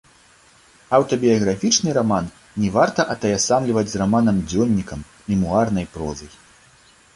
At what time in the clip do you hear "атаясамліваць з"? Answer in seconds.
3.15-4.01